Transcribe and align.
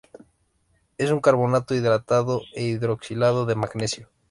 Es 0.97 1.11
un 1.11 1.19
carbonato 1.19 1.75
hidratado 1.75 2.41
e 2.55 2.63
hidroxilado 2.63 3.45
de 3.45 3.53
magnesio. 3.53 4.09